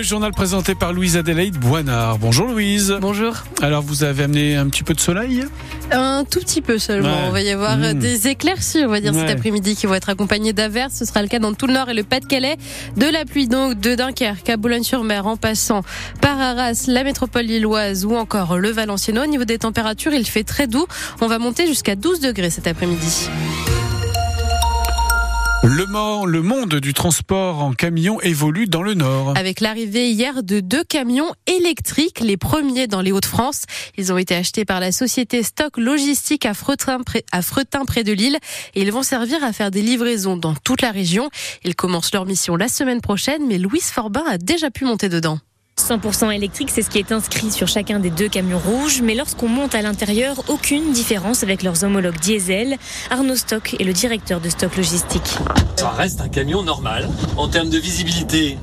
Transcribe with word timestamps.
Le 0.00 0.04
journal 0.06 0.32
présenté 0.32 0.74
par 0.74 0.94
Louise 0.94 1.18
Adélaïde 1.18 1.58
Boinard. 1.58 2.16
Bonjour 2.16 2.46
Louise. 2.46 2.96
Bonjour. 3.02 3.34
Alors 3.60 3.82
vous 3.82 4.02
avez 4.02 4.22
amené 4.22 4.56
un 4.56 4.66
petit 4.70 4.82
peu 4.82 4.94
de 4.94 4.98
soleil? 4.98 5.44
Un 5.92 6.24
tout 6.24 6.40
petit 6.40 6.62
peu 6.62 6.78
seulement. 6.78 7.10
Ouais. 7.10 7.24
On 7.28 7.30
va 7.30 7.42
y 7.42 7.50
avoir 7.50 7.72
euh, 7.72 7.92
Mmh. 7.92 7.98
des 7.98 8.28
éclaircies, 8.28 8.82
on 8.86 8.88
va 8.88 9.02
dire, 9.02 9.12
cet 9.12 9.28
après-midi 9.28 9.76
qui 9.76 9.84
vont 9.84 9.92
être 9.92 10.08
accompagnés 10.08 10.54
d'averses. 10.54 10.94
Ce 10.94 11.04
sera 11.04 11.20
le 11.20 11.28
cas 11.28 11.38
dans 11.38 11.52
tout 11.52 11.66
le 11.66 11.74
nord 11.74 11.90
et 11.90 11.94
le 11.94 12.02
Pas-de-Calais. 12.02 12.56
De 12.96 13.04
la 13.12 13.26
pluie 13.26 13.46
donc 13.46 13.78
de 13.78 13.94
Dunkerque 13.94 14.48
à 14.48 14.56
Boulogne-sur-Mer 14.56 15.26
en 15.26 15.36
passant 15.36 15.82
par 16.22 16.40
Arras, 16.40 16.86
la 16.88 17.04
métropole 17.04 17.44
lilloise 17.44 18.06
ou 18.06 18.16
encore 18.16 18.56
le 18.56 18.70
Valenciennes. 18.70 19.18
Au 19.18 19.26
niveau 19.26 19.44
des 19.44 19.58
températures, 19.58 20.14
il 20.14 20.26
fait 20.26 20.44
très 20.44 20.66
doux. 20.66 20.86
On 21.20 21.26
va 21.26 21.38
monter 21.38 21.66
jusqu'à 21.66 21.94
12 21.94 22.20
degrés 22.20 22.48
cet 22.48 22.66
après-midi. 22.66 23.28
Le, 25.62 25.84
mo- 25.86 26.24
le 26.26 26.42
monde 26.42 26.76
du 26.76 26.94
transport 26.94 27.62
en 27.62 27.72
camion 27.72 28.20
évolue 28.22 28.66
dans 28.66 28.82
le 28.82 28.94
Nord. 28.94 29.34
Avec 29.36 29.60
l'arrivée 29.60 30.10
hier 30.10 30.42
de 30.42 30.60
deux 30.60 30.84
camions 30.84 31.30
électriques, 31.46 32.20
les 32.20 32.36
premiers 32.36 32.86
dans 32.86 33.00
les 33.02 33.12
Hauts-de-France. 33.12 33.64
Ils 33.98 34.12
ont 34.12 34.18
été 34.18 34.34
achetés 34.34 34.64
par 34.64 34.80
la 34.80 34.90
société 34.90 35.42
Stock 35.42 35.76
Logistique 35.76 36.46
à 36.46 36.54
Fretin, 36.54 36.98
à 37.32 37.42
Fretin, 37.42 37.84
près 37.84 38.04
de 38.04 38.12
Lille, 38.12 38.38
et 38.74 38.82
ils 38.82 38.92
vont 38.92 39.02
servir 39.02 39.44
à 39.44 39.52
faire 39.52 39.70
des 39.70 39.82
livraisons 39.82 40.36
dans 40.36 40.54
toute 40.54 40.80
la 40.82 40.90
région. 40.92 41.28
Ils 41.64 41.74
commencent 41.76 42.12
leur 42.14 42.24
mission 42.24 42.56
la 42.56 42.68
semaine 42.68 43.00
prochaine, 43.00 43.46
mais 43.46 43.58
Louise 43.58 43.90
Forbin 43.90 44.24
a 44.26 44.38
déjà 44.38 44.70
pu 44.70 44.84
monter 44.84 45.08
dedans. 45.08 45.38
100% 45.80 46.34
électrique, 46.34 46.70
c'est 46.70 46.82
ce 46.82 46.90
qui 46.90 46.98
est 46.98 47.12
inscrit 47.12 47.50
sur 47.50 47.68
chacun 47.68 47.98
des 47.98 48.10
deux 48.10 48.28
camions 48.28 48.58
rouges, 48.58 49.02
mais 49.02 49.14
lorsqu'on 49.14 49.48
monte 49.48 49.74
à 49.74 49.82
l'intérieur, 49.82 50.42
aucune 50.48 50.92
différence 50.92 51.42
avec 51.42 51.62
leurs 51.62 51.84
homologues 51.84 52.18
diesel. 52.18 52.76
Arnaud 53.10 53.36
Stock 53.36 53.74
est 53.78 53.84
le 53.84 53.92
directeur 53.92 54.40
de 54.40 54.48
Stock 54.48 54.76
Logistique. 54.76 55.38
Ça 55.76 55.90
reste 55.90 56.20
un 56.20 56.28
camion 56.28 56.62
normal. 56.62 57.08
En 57.36 57.48
termes 57.48 57.70
de 57.70 57.78
visibilité, 57.78 58.58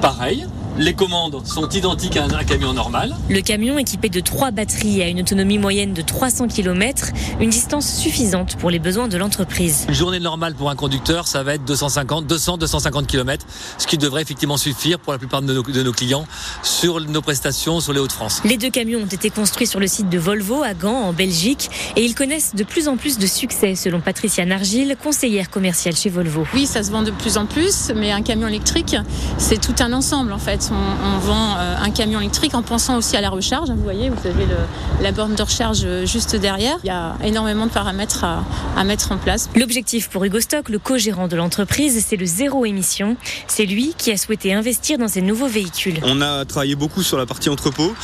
pareil. 0.00 0.46
Les 0.78 0.94
commandes 0.94 1.46
sont 1.46 1.68
identiques 1.68 2.16
à 2.16 2.24
un, 2.24 2.30
un 2.30 2.44
camion 2.44 2.72
normal. 2.72 3.14
Le 3.28 3.40
camion 3.42 3.76
équipé 3.76 4.08
de 4.08 4.20
trois 4.20 4.50
batteries 4.50 5.02
a 5.02 5.08
une 5.08 5.20
autonomie 5.20 5.58
moyenne 5.58 5.92
de 5.92 6.00
300 6.00 6.48
km, 6.48 7.10
une 7.40 7.50
distance 7.50 7.86
suffisante 7.86 8.56
pour 8.56 8.70
les 8.70 8.78
besoins 8.78 9.06
de 9.06 9.18
l'entreprise. 9.18 9.84
Une 9.88 9.94
journée 9.94 10.18
normale 10.18 10.54
pour 10.54 10.70
un 10.70 10.74
conducteur, 10.74 11.26
ça 11.28 11.42
va 11.42 11.54
être 11.54 11.64
250, 11.66 12.26
200, 12.26 12.56
250 12.56 13.06
km, 13.06 13.44
ce 13.76 13.86
qui 13.86 13.98
devrait 13.98 14.22
effectivement 14.22 14.56
suffire 14.56 14.98
pour 14.98 15.12
la 15.12 15.18
plupart 15.18 15.42
de 15.42 15.52
nos, 15.52 15.62
de 15.62 15.82
nos 15.82 15.92
clients 15.92 16.26
sur 16.62 17.00
nos 17.00 17.20
prestations 17.20 17.80
sur 17.80 17.92
les 17.92 18.00
Hauts-de-France. 18.00 18.40
Les 18.44 18.56
deux 18.56 18.70
camions 18.70 19.00
ont 19.00 19.06
été 19.06 19.28
construits 19.28 19.66
sur 19.66 19.78
le 19.78 19.86
site 19.86 20.08
de 20.08 20.18
Volvo 20.18 20.62
à 20.62 20.72
Gand, 20.72 21.02
en 21.02 21.12
Belgique, 21.12 21.68
et 21.96 22.04
ils 22.04 22.14
connaissent 22.14 22.54
de 22.54 22.64
plus 22.64 22.88
en 22.88 22.96
plus 22.96 23.18
de 23.18 23.26
succès, 23.26 23.74
selon 23.74 24.00
Patricia 24.00 24.46
Nargil, 24.46 24.96
conseillère 25.02 25.50
commerciale 25.50 25.96
chez 25.96 26.08
Volvo. 26.08 26.46
Oui, 26.54 26.66
ça 26.66 26.82
se 26.82 26.90
vend 26.90 27.02
de 27.02 27.10
plus 27.10 27.36
en 27.36 27.44
plus, 27.44 27.92
mais 27.94 28.10
un 28.10 28.22
camion 28.22 28.48
électrique, 28.48 28.96
c'est 29.36 29.60
tout 29.60 29.74
un 29.80 29.92
ensemble 29.92 30.32
en 30.32 30.38
fait. 30.38 30.61
On, 30.70 31.16
on 31.16 31.18
vend 31.18 31.56
euh, 31.58 31.74
un 31.82 31.90
camion 31.90 32.20
électrique 32.20 32.54
en 32.54 32.62
pensant 32.62 32.96
aussi 32.96 33.16
à 33.16 33.20
la 33.20 33.30
recharge. 33.30 33.70
Vous 33.70 33.82
voyez, 33.82 34.10
vous 34.10 34.26
avez 34.26 34.46
le- 34.46 34.56
la 35.02 35.12
borne 35.12 35.34
de 35.34 35.42
recharge 35.42 35.82
euh, 35.84 36.06
juste 36.06 36.36
derrière. 36.36 36.76
Il 36.84 36.88
y 36.88 36.90
a 36.90 37.16
énormément 37.24 37.66
de 37.66 37.70
paramètres 37.72 38.24
à, 38.24 38.44
à 38.76 38.84
mettre 38.84 39.12
en 39.12 39.18
place. 39.18 39.48
L'objectif 39.56 40.08
pour 40.08 40.24
Hugo 40.24 40.40
Stock, 40.40 40.68
le 40.68 40.78
co-gérant 40.78 41.28
de 41.28 41.36
l'entreprise, 41.36 42.04
c'est 42.08 42.16
le 42.16 42.26
zéro 42.26 42.64
émission. 42.64 43.16
C'est 43.48 43.66
lui 43.66 43.94
qui 43.98 44.12
a 44.12 44.16
souhaité 44.16 44.52
investir 44.54 44.98
dans 44.98 45.08
ces 45.08 45.22
nouveaux 45.22 45.48
véhicules. 45.48 45.98
On 46.04 46.20
a 46.20 46.44
travaillé 46.44 46.74
beaucoup 46.76 47.02
sur 47.02 47.18
la 47.18 47.26
partie 47.26 47.48
entrepôt. 47.48 47.94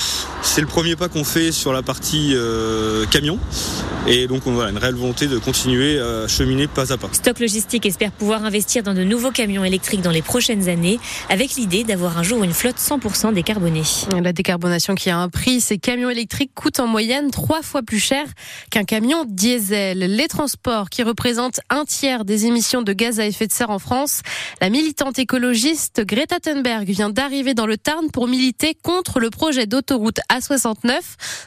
C'est 0.43 0.61
le 0.61 0.67
premier 0.67 0.97
pas 0.97 1.09
qu'on 1.09 1.25
fait 1.25 1.53
sur 1.53 1.72
la 1.72 1.83
partie 1.83 2.33
euh, 2.34 3.05
camion. 3.06 3.39
Et 4.06 4.27
donc 4.27 4.46
on 4.46 4.60
a 4.60 4.70
une 4.70 4.78
réelle 4.78 4.94
volonté 4.94 5.27
de 5.27 5.38
continuer 5.38 5.98
à 5.98 6.28
cheminer 6.28 6.66
pas 6.66 6.92
à 6.92 6.96
pas. 6.96 7.08
Stock 7.12 7.41
Logistique 7.41 7.84
espère 7.84 8.12
pouvoir 8.12 8.44
investir 8.44 8.82
dans 8.82 8.94
de 8.94 9.04
nouveaux 9.04 9.30
camions 9.30 9.64
électriques 9.64 10.02
dans 10.02 10.10
les 10.10 10.22
prochaines 10.22 10.68
années, 10.68 10.98
avec 11.28 11.56
l'idée 11.56 11.84
d'avoir 11.84 12.19
un 12.19 12.22
jour 12.22 12.44
une 12.44 12.52
flotte 12.52 12.76
100% 12.76 13.34
décarbonée. 13.34 13.82
La 14.22 14.32
décarbonation 14.32 14.94
qui 14.94 15.10
a 15.10 15.19
un 15.19 15.28
prix, 15.28 15.60
ces 15.60 15.78
camions 15.78 16.10
électriques 16.10 16.53
coûtent 16.54 16.81
en 16.81 16.87
moyenne 16.87 17.31
trois 17.31 17.62
fois 17.62 17.82
plus 17.82 17.98
cher 17.98 18.25
qu'un 18.70 18.84
camion 18.84 19.25
diesel. 19.26 19.98
Les 19.98 20.28
transports 20.28 20.91
qui 20.91 21.03
représentent 21.03 21.60
un 21.69 21.84
tiers 21.84 22.25
des 22.25 22.47
émissions 22.47 22.82
de 22.82 22.92
gaz 22.92 23.20
à 23.20 23.26
effet 23.26 23.47
de 23.47 23.53
serre 23.53 23.70
en 23.70 23.78
France. 23.78 24.22
La 24.60 24.70
militante 24.70 25.19
écologiste 25.19 26.03
Greta 26.04 26.41
Thunberg 26.41 26.88
vient 26.88 27.10
d'arriver 27.10 27.54
dans 27.54 27.66
le 27.66 27.76
Tarn 27.76 28.10
pour 28.12 28.28
militer 28.28 28.76
contre 28.82 29.20
le 29.20 29.31
projet 29.31 29.66
d'autoroute 29.66 30.20
A69 30.32 31.00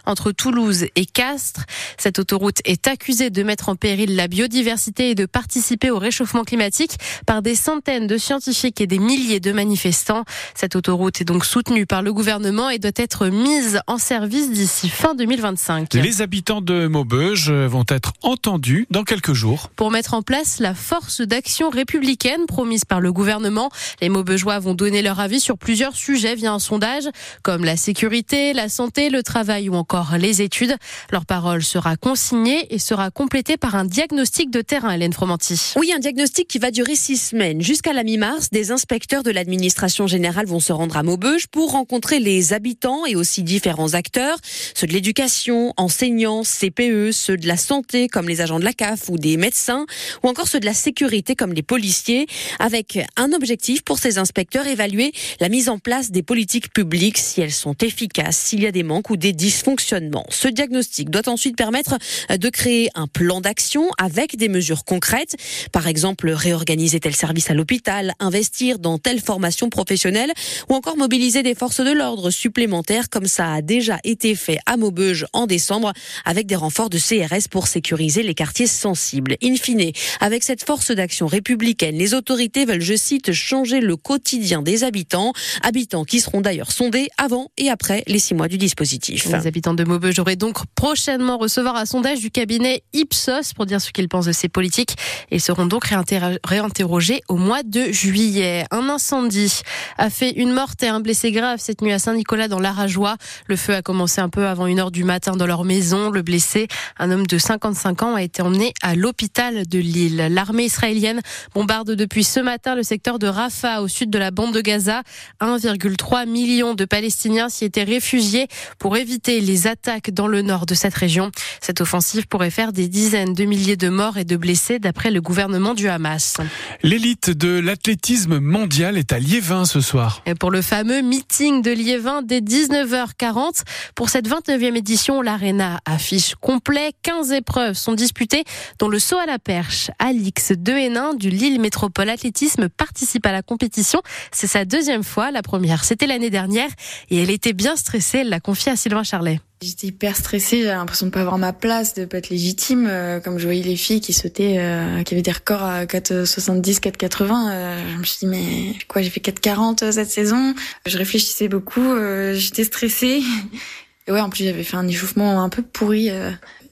entre 0.06 0.32
Toulouse 0.32 0.86
et 0.96 1.06
Castres. 1.06 1.66
Cette 1.98 2.20
autoroute 2.20 2.41
est 2.66 2.88
accusée 2.88 3.30
de 3.30 3.44
mettre 3.44 3.70
en 3.70 3.76
péril 3.76 4.16
la 4.16 4.28
biodiversité 4.28 5.12
et 5.12 5.16
de 5.16 5.26
participer 5.26 5.92
au 5.92 6.00
réchauffement 6.00 6.44
climatique 6.44 6.98
par 7.26 7.42
des 7.42 7.56
centaines 7.56 8.08
de 8.08 8.18
scientifiques 8.18 8.82
et 8.82 8.88
des 8.88 9.00
milliers 9.00 9.40
de 9.40 9.52
manifestants. 9.52 10.24
Cette 10.56 10.76
autoroute 10.76 11.22
est 11.22 11.26
donc 11.26 11.46
soutenue 11.46 11.86
par 11.86 12.02
le 12.02 12.14
gouvernement 12.14 12.70
et 12.70 12.80
doit 12.80 12.92
être 12.96 13.28
mise 13.28 13.80
en 13.88 13.98
service 13.98 14.52
d'ici 14.52 14.90
fin 14.90 15.16
2025. 15.16 15.94
Les 15.94 16.22
habitants 16.22 16.62
de 16.62 16.88
Maubeuge 16.88 17.52
vont 17.52 17.86
être 17.88 18.14
entendus 18.22 18.88
dans 18.90 19.04
quelques 19.04 19.34
jours. 19.34 19.70
Pour 19.76 19.92
mettre 19.92 20.14
en 20.14 20.22
place 20.22 20.60
la 20.60 20.74
force 20.74 21.22
d'action 21.22 21.70
républicaine 21.70 22.46
promise 22.48 22.86
par 22.86 23.02
le 23.02 23.12
gouvernement, 23.14 23.70
les 24.02 24.10
Maubeugeois 24.10 24.60
vont 24.60 24.74
donner 24.74 25.02
leur 25.02 25.20
avis 25.20 25.40
sur 25.40 25.58
plusieurs 25.58 25.96
sujets 25.96 26.36
via 26.36 26.52
un 26.52 26.60
sondage, 26.60 27.04
comme 27.44 27.64
la 27.66 27.78
sécurité, 27.78 28.54
la 28.54 28.70
santé, 28.70 29.10
le 29.10 29.24
travail 29.24 29.70
ou 29.70 29.76
encore 29.76 30.16
les 30.18 30.42
études. 30.42 30.76
Leur 31.12 31.26
parole 31.26 31.64
sera 31.64 31.98
et 32.34 32.80
sera 32.80 33.12
complétée 33.12 33.58
par 33.58 33.76
un 33.76 33.84
diagnostic 33.84 34.50
de 34.52 34.62
terrain, 34.62 34.92
Hélène 34.92 35.12
Fromanti. 35.12 35.74
Oui, 35.76 35.92
un 35.94 36.00
diagnostic 36.00 36.48
qui 36.48 36.60
va 36.60 36.72
durer 36.72 36.96
six 36.96 37.18
semaines. 37.18 37.62
Jusqu'à 37.62 37.92
la 37.92 38.04
mi-mars, 38.04 38.50
des 38.52 38.72
inspecteurs 38.72 39.22
de 39.22 39.32
l'administration 39.32 40.08
générale 40.08 40.46
vont 40.46 40.62
se 40.62 40.72
rendre 40.72 40.96
à 40.96 41.04
Maubeuge 41.04 41.48
pour 41.48 41.72
rencontrer 41.72 42.20
les 42.20 42.54
habitants 42.54 43.06
et 43.06 43.18
aussi 43.18 43.44
différents 43.44 43.96
acteurs, 43.96 44.38
ceux 44.74 44.88
de 44.88 44.94
l'éducation, 44.94 45.74
enseignants, 45.76 46.44
CPE, 46.44 47.12
ceux 47.12 47.36
de 47.36 47.48
la 47.48 47.58
santé 47.58 48.08
comme 48.08 48.30
les 48.30 48.40
agents 48.40 48.60
de 48.60 48.64
la 48.64 48.74
CAF 48.74 49.10
ou 49.10 49.18
des 49.18 49.36
médecins, 49.36 49.86
ou 50.24 50.30
encore 50.30 50.48
ceux 50.48 50.62
de 50.62 50.66
la 50.66 50.74
sécurité 50.74 51.36
comme 51.36 51.52
les 51.52 51.64
policiers, 51.64 52.28
avec 52.60 52.98
un 53.18 53.34
objectif 53.34 53.82
pour 53.82 54.00
ces 54.00 54.20
inspecteurs, 54.20 54.68
évaluer 54.68 55.12
la 55.42 55.50
mise 55.50 55.68
en 55.68 55.80
place 55.80 56.12
des 56.12 56.24
politiques 56.24 56.74
publiques, 56.74 57.18
si 57.18 57.42
elles 57.42 57.52
sont 57.52 57.76
efficaces, 57.82 58.38
s'il 58.38 58.62
y 58.62 58.68
a 58.68 58.72
des 58.72 58.84
manques 58.84 59.10
ou 59.10 59.18
des 59.18 59.34
dysfonctionnements. 59.34 60.26
Ce 60.30 60.48
diagnostic 60.48 61.10
doit 61.10 61.28
ensuite 61.28 61.58
permettre 61.58 61.98
de 62.30 62.50
créer 62.50 62.90
un 62.96 63.08
plan 63.08 63.42
d'action 63.42 63.90
avec 63.98 64.38
des 64.38 64.50
mesures 64.50 64.86
concrètes, 64.86 65.36
par 65.72 65.88
exemple 65.88 66.30
réorganiser 66.30 67.00
tel 67.00 67.16
service 67.16 67.50
à 67.50 67.54
l'hôpital, 67.54 68.14
investir 68.20 68.80
dans 68.80 68.98
telle 68.98 69.20
formation 69.20 69.70
professionnelle 69.70 70.32
ou 70.70 70.74
encore 70.74 70.98
mobiliser 70.98 71.44
des 71.44 71.56
forces 71.56 71.82
de 71.82 71.92
l'ordre 71.92 72.30
supplémentaires 72.30 73.10
comme 73.10 73.28
ça 73.28 73.54
a 73.54 73.62
déjà 73.62 74.00
été 74.04 74.36
fait 74.36 74.60
à 74.66 74.78
Maubeuge 74.78 75.26
en 75.34 75.48
décembre 75.48 75.94
avec 76.26 76.48
des 76.48 76.56
renforts 76.56 76.90
de 76.90 76.98
CRS 76.98 77.48
pour 77.50 77.68
sécuriser 77.68 78.24
les 78.24 78.34
quartiers 78.34 78.68
sensibles. 78.68 79.36
In 79.44 79.56
fine, 79.56 79.92
avec 80.20 80.44
cette 80.44 80.64
force 80.64 80.92
d'action 80.92 81.28
républicaine, 81.28 81.96
les 81.96 82.14
autorités 82.14 82.66
veulent, 82.66 82.82
je 82.82 82.96
cite, 82.96 83.32
changer 83.32 83.80
le 83.80 83.96
quotidien 83.96 84.62
des 84.62 84.84
habitants, 84.84 85.34
habitants 85.64 86.04
qui 86.04 86.20
seront 86.20 86.42
d'ailleurs 86.42 86.72
sondés 86.72 87.08
avant 87.18 87.52
et 87.58 87.70
après 87.70 88.04
les 88.08 88.20
six 88.20 88.34
mois 88.34 88.48
du 88.48 88.58
dispositif. 88.58 89.28
Les 89.32 89.48
habitants 89.48 89.74
de 89.74 89.84
Maubeuge 89.84 90.20
auraient 90.20 90.36
donc 90.36 90.58
prochainement 90.76 91.38
recevoir 91.38 91.76
un 91.76 91.86
sondage 91.86 92.11
du 92.20 92.32
cabinet 92.32 92.84
Ipsos 92.94 93.54
pour 93.56 93.66
dire 93.66 93.80
ce 93.80 93.92
qu'ils 93.92 94.10
pensent 94.10 94.26
de 94.26 94.32
ces 94.32 94.50
politiques. 94.50 94.96
Ils 95.32 95.40
seront 95.42 95.66
donc 95.66 95.86
réinterro- 95.86 96.38
réinterrogés 96.44 97.22
au 97.28 97.38
mois 97.38 97.64
de 97.64 97.92
juillet. 97.92 98.66
Un 98.72 98.90
incendie 98.90 99.62
a 99.98 100.10
fait 100.10 100.32
une 100.32 100.52
morte 100.52 100.84
et 100.84 100.88
un 100.88 101.00
blessé 101.00 101.32
grave 101.32 101.60
cette 101.62 101.82
nuit 101.82 101.94
à 101.94 102.00
Saint-Nicolas 102.00 102.48
dans 102.48 102.60
l'Arajois. 102.60 103.16
Le 103.48 103.56
feu 103.56 103.74
a 103.76 103.82
commencé 103.82 104.20
un 104.22 104.30
peu 104.30 104.48
avant 104.48 104.66
une 104.68 104.80
heure 104.80 104.92
du 104.92 105.04
matin 105.04 105.36
dans 105.36 105.46
leur 105.48 105.64
maison. 105.64 106.10
Le 106.10 106.22
blessé, 106.22 106.68
un 106.98 107.12
homme 107.12 107.28
de 107.28 107.38
55 107.38 108.04
ans, 108.04 108.16
a 108.16 108.24
été 108.24 108.42
emmené 108.42 108.74
à 108.82 108.96
l'hôpital 108.96 109.68
de 109.68 109.80
Lille. 109.80 110.28
L'armée 110.32 110.66
israélienne 110.66 111.22
bombarde 111.54 111.92
depuis 111.92 112.24
ce 112.24 112.40
matin 112.40 112.76
le 112.76 112.84
secteur 112.84 113.20
de 113.20 113.28
Rafah 113.28 113.82
au 113.82 113.88
sud 113.88 114.10
de 114.10 114.18
la 114.18 114.32
bande 114.32 114.54
de 114.54 114.62
Gaza. 114.62 115.04
1,3 115.42 116.28
million 116.28 116.74
de 116.74 116.86
Palestiniens 116.86 117.50
s'y 117.50 117.66
étaient 117.66 117.84
réfugiés 117.84 118.48
pour 118.80 118.98
éviter 118.98 119.40
les 119.42 119.68
attaques 119.68 120.12
dans 120.12 120.28
le 120.28 120.42
nord 120.42 120.66
de 120.66 120.74
cette 120.74 120.94
région. 120.96 121.32
Cette 121.62 121.82
offensive 121.82 122.01
pourrait 122.30 122.50
faire 122.50 122.74
des 122.74 122.88
dizaines 122.88 123.34
de 123.34 123.46
milliers 123.46 123.78
de 123.78 123.90
morts 123.90 124.18
et 124.18 124.24
de 124.24 124.36
blessés 124.36 124.80
d'après 124.80 125.12
le 125.12 125.22
gouvernement 125.22 125.74
du 125.74 125.88
Hamas. 125.88 126.38
L'élite 126.84 127.30
de 127.30 127.60
l'athlétisme 127.60 128.40
mondial 128.40 128.98
est 128.98 129.14
à 129.14 129.20
Liévin 129.20 129.66
ce 129.66 129.82
soir. 129.82 130.22
Et 130.26 130.36
pour 130.36 130.52
le 130.52 130.62
fameux 130.62 131.02
meeting 131.02 131.62
de 131.62 131.72
Liévin 131.72 132.22
dès 132.22 132.40
19h40, 132.40 133.64
pour 133.96 134.10
cette 134.10 134.28
29e 134.28 134.76
édition, 134.76 135.22
l'Arena 135.22 135.80
affiche 135.86 136.36
complet. 136.36 136.92
15 137.04 137.32
épreuves 137.34 137.76
sont 137.76 137.94
disputées, 137.94 138.44
dont 138.80 138.90
le 138.90 139.00
saut 139.00 139.18
à 139.18 139.26
la 139.26 139.40
perche. 139.40 139.92
Alix 140.00 140.54
de 140.58 140.74
Hénin 140.74 141.14
du 141.14 141.30
Lille 141.30 141.60
Métropole 141.60 142.10
Athlétisme 142.10 142.70
participe 142.70 143.26
à 143.26 143.32
la 143.32 143.42
compétition. 143.42 144.02
C'est 144.32 144.48
sa 144.48 144.66
deuxième 144.66 145.04
fois. 145.04 145.32
La 145.32 145.42
première, 145.42 145.84
c'était 145.84 146.08
l'année 146.08 146.30
dernière 146.30 146.70
et 147.10 147.22
elle 147.22 147.30
était 147.30 147.54
bien 147.54 147.76
stressée. 147.76 148.20
Elle 148.20 148.30
l'a 148.30 148.40
confiée 148.40 148.72
à 148.72 148.76
Sylvain 148.76 149.04
Charlet. 149.04 149.40
J'étais 149.64 149.88
hyper 149.88 150.18
stressée, 150.18 150.64
j'avais 150.64 150.74
l'impression 150.74 151.06
de 151.06 151.12
pas 151.12 151.22
avoir 151.22 151.38
ma 151.38 151.54
place, 151.54 151.94
de 151.94 152.06
pas 152.06 152.18
être 152.18 152.30
légitime. 152.30 152.88
Euh, 152.90 153.20
comme 153.20 153.38
je 153.38 153.46
voyais 153.46 153.62
les 153.62 153.76
filles 153.76 154.02
qui 154.02 154.12
sautaient, 154.12 154.58
euh, 154.58 155.04
qui 155.04 155.14
avaient 155.14 155.22
des 155.22 155.32
records 155.32 155.62
à 155.62 155.86
4,70, 155.86 156.80
4,80, 156.80 157.52
euh, 157.52 157.80
je 157.94 157.98
me 158.00 158.04
suis 158.04 158.18
dit 158.22 158.26
mais 158.26 158.74
quoi, 158.88 159.04
j'ai 159.04 159.12
fait 159.12 159.20
4,40 159.20 159.92
cette 159.92 160.10
saison? 160.10 160.56
Je 160.88 160.98
réfléchissais 160.98 161.48
beaucoup, 161.48 161.96
j'étais 162.34 162.64
stressée. 162.64 163.22
Et 164.08 164.12
ouais, 164.12 164.20
en 164.20 164.32
plus 164.32 164.46
j'avais 164.46 164.64
fait 164.64 164.78
un 164.78 164.88
échauffement 164.88 165.44
un 165.44 165.50
peu 165.50 165.62
pourri. 165.62 166.10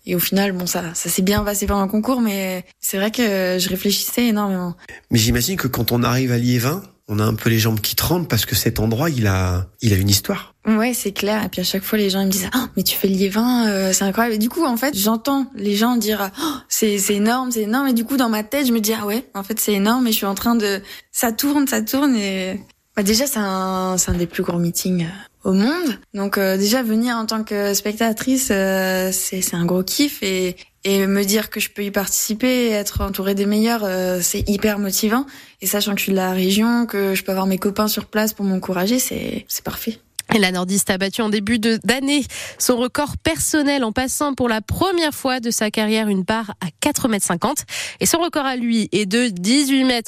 Et 0.08 0.16
au 0.16 0.20
final, 0.20 0.54
bon, 0.54 0.66
ça, 0.66 0.96
ça 0.96 1.10
s'est 1.10 1.22
bien 1.22 1.44
passé 1.44 1.68
pendant 1.68 1.84
le 1.84 1.92
concours, 1.92 2.22
mais 2.22 2.66
c'est 2.80 2.98
vrai 2.98 3.12
que 3.12 3.58
je 3.60 3.70
réfléchissais 3.70 4.30
énormément. 4.30 4.76
Mais 5.12 5.20
j'imagine 5.20 5.58
que 5.58 5.68
quand 5.68 5.92
on 5.92 6.02
arrive 6.02 6.32
à 6.32 6.40
Liévin, 6.40 6.82
on 7.10 7.18
a 7.18 7.24
un 7.24 7.34
peu 7.34 7.50
les 7.50 7.58
jambes 7.58 7.82
qui 7.82 7.96
tremblent 7.96 8.28
parce 8.28 8.46
que 8.46 8.56
cet 8.56 8.80
endroit, 8.80 9.10
il 9.10 9.26
a, 9.26 9.66
il 9.82 9.94
a 9.94 9.98
une 9.98 10.10
histoire. 10.10 10.54
Ouais, 10.68 10.94
c'est 10.94 11.12
clair. 11.12 11.44
Et 11.44 11.50
puis 11.50 11.60
à 11.60 11.64
chaque 11.64 11.84
fois, 11.84 11.98
les 11.98 12.12
gens 12.12 12.22
ils 12.22 12.28
me 12.28 12.32
disent, 12.32 12.50
ah, 12.54 12.70
mais 12.78 12.84
tu 12.84 12.96
fais 12.96 13.08
Liévin, 13.08 13.68
euh, 13.68 13.92
c'est 13.92 14.04
incroyable. 14.04 14.36
Et 14.36 14.38
du 14.38 14.48
coup, 14.48 14.64
en 14.64 14.78
fait, 14.78 14.96
j'entends 14.96 15.48
les 15.56 15.76
gens 15.76 15.98
dire, 15.98 16.30
oh, 16.40 16.54
c'est, 16.70 17.00
c'est 17.00 17.16
énorme, 17.16 17.52
c'est 17.52 17.64
énorme. 17.64 17.88
Et 17.88 17.94
du 17.94 18.06
coup, 18.06 18.16
dans 18.16 18.30
ma 18.30 18.44
tête, 18.44 18.68
je 18.68 18.72
me 18.72 18.80
dis, 18.80 18.94
ah 18.94 19.08
ouais, 19.08 19.26
en 19.34 19.42
fait, 19.42 19.60
c'est 19.60 19.74
énorme. 19.74 20.06
Et 20.06 20.12
je 20.12 20.18
suis 20.18 20.28
en 20.28 20.36
train 20.36 20.56
de, 20.56 20.82
ça 21.12 21.32
tourne, 21.32 21.68
ça 21.68 21.82
tourne. 21.82 22.16
Et 22.16 22.62
bah, 23.00 23.04
déjà, 23.04 23.28
c'est 23.28 23.40
un, 23.40 23.96
un 23.96 24.14
des 24.14 24.28
plus 24.28 24.44
grands 24.44 24.60
meetings 24.60 25.06
euh, 25.06 25.50
au 25.50 25.54
monde. 25.54 25.98
Donc 26.14 26.38
euh, 26.38 26.58
déjà 26.58 26.84
venir 26.84 27.16
en 27.16 27.26
tant 27.26 27.46
que 27.46 27.74
spectatrice, 27.74 28.48
c'est 28.48 29.12
c'est 29.14 29.56
un 29.56 29.64
gros 29.64 29.84
kiff 29.84 30.22
et 30.22 30.58
et 30.84 31.08
me 31.08 31.24
dire 31.24 31.50
que 31.50 31.62
je 31.62 31.70
peux 31.70 31.86
y 31.86 31.92
participer, 31.92 32.72
être 32.72 33.00
entourée 33.00 33.36
des 33.36 33.46
meilleurs, 33.46 33.86
euh, 33.86 34.20
c'est 34.22 34.44
hyper 34.50 34.80
motivant. 34.80 35.26
Et 35.62 35.66
sachant 35.66 35.94
que 35.94 36.00
je 36.00 36.04
suis 36.04 36.12
de 36.12 36.18
la 36.18 36.34
région, 36.34 36.86
que 36.86 37.16
je 37.16 37.24
peux 37.24 37.32
avoir 37.32 37.48
mes 37.48 37.58
copains 37.58 37.88
sur 37.88 38.06
place 38.06 38.34
pour 38.34 38.44
m'encourager, 38.44 39.00
c'est 39.00 39.46
parfait. 39.64 40.02
La 40.38 40.52
nordiste 40.52 40.90
a 40.92 40.98
battu 40.98 41.22
en 41.22 41.30
début 41.30 41.58
d'année 41.58 42.24
son 42.60 42.78
record 42.78 43.18
personnel 43.18 43.84
en 43.84 43.92
passant 43.92 44.36
pour 44.36 44.48
la 44.48 44.62
première 44.62 45.14
fois 45.14 45.40
de 45.40 45.50
sa 45.50 45.72
carrière 45.72 46.08
une 46.08 46.24
barre 46.24 46.54
à 46.62 46.68
4,50 46.88 47.48
m. 47.48 47.54
Et 48.00 48.06
son 48.06 48.20
record 48.20 48.46
à 48.46 48.56
lui 48.56 48.90
est 48.92 49.08
de 49.08 49.28
18 49.28 49.82
m 49.82 50.02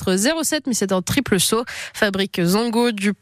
07, 0.44 0.68
mais 0.68 0.74
c'est 0.74 0.92
en 0.92 1.02
triple 1.02 1.40
saut. 1.40 1.64
Fabrique 1.94 2.40
Zongo 2.44 2.92
du 2.92 3.14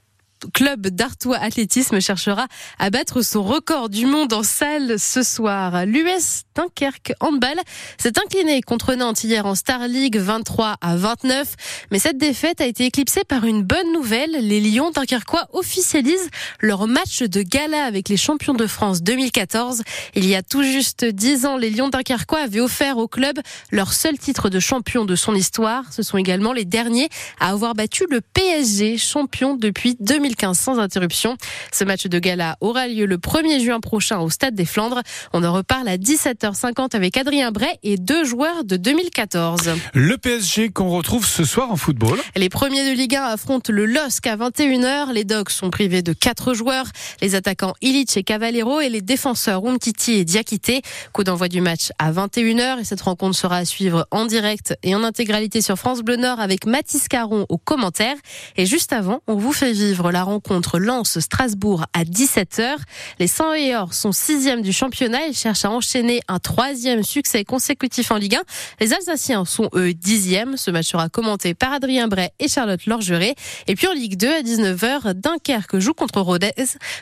club 0.54 0.88
d'Artois 0.88 1.38
Athlétisme 1.38 2.00
cherchera 2.00 2.48
à 2.78 2.90
battre 2.90 3.22
son 3.22 3.44
record 3.44 3.90
du 3.90 4.06
monde 4.06 4.34
en 4.34 4.44
salle 4.44 5.00
ce 5.00 5.24
soir. 5.24 5.86
L'US 5.86 6.44
Dunkerque 6.56 7.14
Handball 7.20 7.60
s'est 7.98 8.14
incliné 8.24 8.62
contre 8.62 8.94
Nantes 8.96 9.24
hier 9.24 9.46
en 9.46 9.56
Star 9.56 9.88
League 9.88 10.18
23 10.18 10.76
à 10.82 10.96
29. 10.96 11.56
Mais 11.92 12.00
cette 12.00 12.18
défaite 12.18 12.62
a 12.62 12.66
été 12.66 12.86
éclipsée 12.86 13.24
par 13.24 13.46
une 13.46 13.64
bonne 13.64 13.92
nouvelle. 13.94 14.32
Les 14.42 14.62
Lions 14.62 14.92
dunkerquois 14.92 15.48
officialisent 15.54 16.30
leur 16.60 16.88
match 16.88 17.22
de 17.22 17.42
gala 17.42 17.84
avec 17.84 18.10
les 18.10 18.18
champions 18.18 18.54
de 18.54 18.68
France 18.68 19.02
2014. 19.04 19.84
Il 20.16 20.26
y 20.26 20.36
a 20.36 20.42
tout 20.42 20.64
juste 20.64 21.06
10 21.06 21.46
ans, 21.46 21.58
les 21.58 21.70
Lions 21.70 21.90
dunkerquois 21.90 22.40
avaient 22.40 22.60
offert 22.60 22.98
au 22.98 23.08
club 23.08 23.40
leur 23.72 23.94
seul 23.94 24.18
titre 24.18 24.50
de 24.50 24.60
champion 24.60 25.06
de 25.06 25.16
son 25.16 25.36
histoire. 25.36 25.92
Ce 25.92 26.04
sont 26.04 26.18
également 26.18 26.54
les 26.54 26.66
derniers 26.66 27.10
à 27.40 27.50
avoir 27.50 27.74
battu 27.74 28.06
le 28.10 28.22
PSG, 28.22 28.98
champion 28.98 29.56
depuis 29.56 29.96
2014. 30.00 30.29
2015 30.30 30.58
sans 30.58 30.80
interruption. 30.80 31.38
Ce 31.74 31.84
match 31.84 32.06
de 32.06 32.20
gala 32.20 32.56
aura 32.62 32.88
lieu 32.88 33.06
le 33.06 33.18
1er 33.18 33.64
juin 33.64 33.80
prochain 33.80 34.20
au 34.20 34.30
Stade 34.30 34.54
des 34.54 34.66
Flandres. 34.66 35.02
On 35.34 35.44
en 35.44 35.54
reparle 35.54 35.88
à 35.88 35.98
17h50 35.98 36.96
avec 36.96 37.18
Adrien 37.18 37.52
Bray 37.52 37.72
et 37.84 37.98
deux 37.98 38.24
joueurs 38.24 38.64
de 38.64 38.78
2014. 38.78 39.72
Le 39.94 40.18
PSG 40.18 40.70
qu'on 40.70 40.90
retrouve 40.90 41.26
ce 41.26 41.44
soir 41.44 41.72
en 41.72 41.78
football. 41.78 42.20
Les 42.36 42.50
premiers 42.50 42.90
de 42.90 42.96
Ligue 42.96 43.16
1 43.16 43.24
affrontent 43.24 43.74
le 43.74 43.86
LOSC 43.86 44.28
à 44.28 44.38
21h. 44.38 45.12
Les 45.14 45.24
Dogs 45.24 45.50
sont 45.50 45.70
privés 45.70 46.02
de 46.02 46.14
quatre 46.14 46.54
joueurs. 46.54 46.86
Les 47.22 47.36
attaquants 47.36 47.74
Illich 47.82 48.16
et 48.18 48.24
Cavallero 48.24 48.82
et 48.82 48.90
les 48.90 49.02
défenseurs 49.02 49.66
Umtiti 49.66 50.14
et 50.14 50.26
Diakité. 50.26 50.82
Coup 51.12 51.24
d'envoi 51.24 51.48
du 51.48 51.62
match 51.62 51.90
à 51.98 52.12
21h 52.12 52.80
et 52.80 52.84
cette 52.84 53.02
rencontre 53.02 53.36
sera 53.36 53.58
à 53.58 53.66
suivre 53.66 54.08
en 54.12 54.26
direct 54.26 54.76
et 54.84 54.94
en 54.94 55.04
intégralité 55.04 55.62
sur 55.62 55.78
France 55.78 56.02
Bleu 56.02 56.18
Nord 56.18 56.40
avec 56.40 56.66
Mathis 56.66 57.08
Caron 57.08 57.46
aux 57.50 57.58
commentaires. 57.58 58.18
Et 58.58 58.66
juste 58.66 58.94
avant, 58.94 59.22
on 59.28 59.36
vous 59.36 59.54
fait 59.54 59.72
vivre 59.72 60.12
la 60.12 60.19
la 60.20 60.26
rencontre 60.26 60.80
Lens-Strasbourg 60.80 61.86
à 61.94 62.04
17h. 62.04 62.76
Les 63.20 63.28
100 63.28 63.54
et 63.54 63.74
sont 63.92 64.12
sixième 64.12 64.62
du 64.62 64.74
championnat. 64.74 65.28
Ils 65.28 65.34
cherchent 65.34 65.64
à 65.64 65.72
enchaîner 65.72 66.20
un 66.28 66.40
troisième 66.40 67.04
succès 67.04 67.46
consécutif 67.46 68.12
en 68.12 68.18
Ligue 68.18 68.36
1. 68.36 68.42
Les 68.82 68.92
Alsaciens 68.92 69.46
sont 69.46 69.70
eux 69.76 69.94
dixièmes. 69.94 70.58
Ce 70.58 70.72
match 70.72 70.88
sera 70.88 71.08
commenté 71.08 71.54
par 71.54 71.72
Adrien 71.72 72.10
Bray 72.10 72.32
et 72.40 72.50
Charlotte 72.50 72.86
Lorgeret. 72.86 73.36
Et 73.68 73.76
puis 73.76 73.88
en 73.88 73.94
Ligue 73.94 74.18
2 74.18 74.28
à 74.28 74.42
19h, 74.42 75.14
Dunkerque 75.14 75.80
joue 75.80 75.94
contre 75.94 76.20
Rodez. 76.20 76.52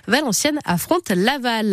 Valenciennes 0.07 0.59
affronte 0.63 1.09
Laval. 1.09 1.65